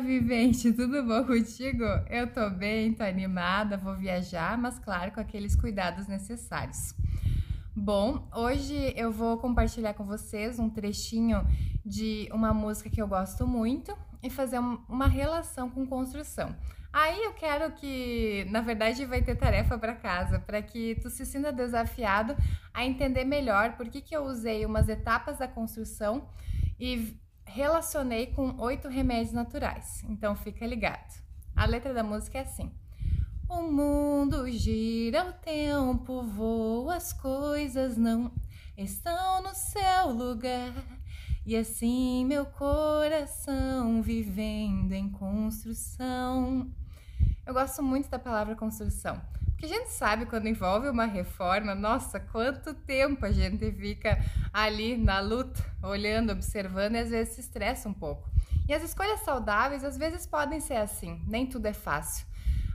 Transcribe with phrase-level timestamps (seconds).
[0.00, 1.82] Vivente, tudo bom contigo?
[2.08, 6.94] Eu tô bem, tô animada, vou viajar, mas claro, com aqueles cuidados necessários.
[7.74, 11.44] Bom, hoje eu vou compartilhar com vocês um trechinho
[11.84, 16.54] de uma música que eu gosto muito e fazer uma relação com construção.
[16.92, 21.26] Aí eu quero que, na verdade, vai ter tarefa para casa, para que tu se
[21.26, 22.36] sinta desafiado
[22.72, 26.28] a entender melhor por que, que eu usei umas etapas da construção
[26.80, 27.18] e
[27.48, 30.04] relacionei com oito remédios naturais.
[30.08, 31.22] Então fica ligado.
[31.56, 32.72] A letra da música é assim:
[33.48, 38.32] O mundo gira, o tempo voa, as coisas não
[38.76, 40.72] estão no seu lugar.
[41.44, 46.70] E assim meu coração vivendo em construção.
[47.46, 49.18] Eu gosto muito da palavra construção
[49.58, 54.16] porque a gente sabe quando envolve uma reforma, nossa, quanto tempo a gente fica
[54.52, 58.30] ali na luta, olhando, observando e às vezes se estressa um pouco.
[58.68, 62.24] E as escolhas saudáveis às vezes podem ser assim, nem tudo é fácil,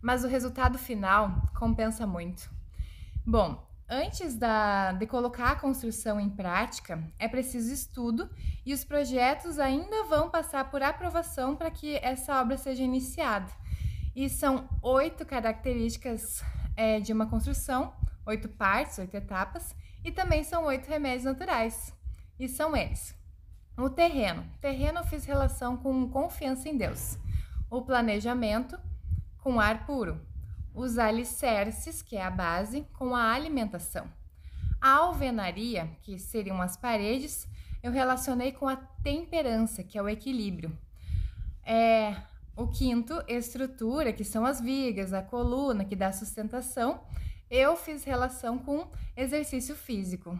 [0.00, 2.50] mas o resultado final compensa muito.
[3.26, 8.30] Bom, antes da, de colocar a construção em prática, é preciso estudo
[8.64, 13.52] e os projetos ainda vão passar por aprovação para que essa obra seja iniciada.
[14.16, 16.42] E são oito características
[16.80, 17.92] é, de uma construção,
[18.24, 21.94] oito partes, oito etapas, e também são oito remédios naturais.
[22.38, 23.14] E são eles:
[23.76, 24.42] o terreno.
[24.62, 27.18] Terreno eu fiz relação com confiança em Deus.
[27.68, 28.80] O planejamento,
[29.42, 30.26] com ar puro.
[30.74, 34.10] Os alicerces, que é a base, com a alimentação.
[34.80, 37.46] A alvenaria, que seriam as paredes,
[37.82, 40.74] eu relacionei com a temperança, que é o equilíbrio.
[41.62, 42.16] É,
[42.60, 47.00] o quinto, estrutura, que são as vigas, a coluna, que dá sustentação.
[47.50, 50.38] Eu fiz relação com exercício físico.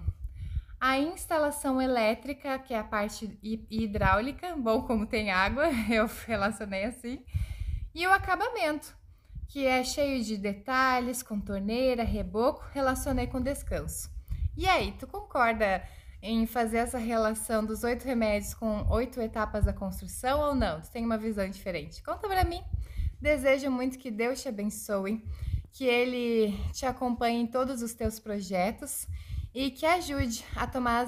[0.78, 7.24] A instalação elétrica, que é a parte hidráulica, bom, como tem água, eu relacionei assim.
[7.94, 8.94] E o acabamento,
[9.48, 14.10] que é cheio de detalhes, com torneira, reboco, relacionei com descanso.
[14.56, 15.82] E aí, tu concorda
[16.22, 20.80] em fazer essa relação dos oito remédios com oito etapas da construção ou não?
[20.80, 22.02] Tu tem uma visão diferente?
[22.02, 22.62] Conta para mim.
[23.20, 25.24] Desejo muito que Deus te abençoe,
[25.72, 29.06] que Ele te acompanhe em todos os teus projetos
[29.54, 31.06] e que ajude a tomar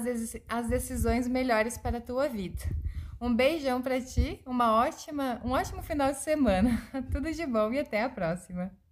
[0.49, 2.63] as decisões melhores para a tua vida.
[3.19, 6.81] Um beijão para ti, uma ótima, um ótimo final de semana.
[7.09, 8.82] Tudo de bom e até a próxima.